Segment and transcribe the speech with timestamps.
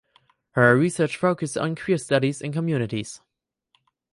[0.53, 3.21] Her research focuses on Queer studies and communities.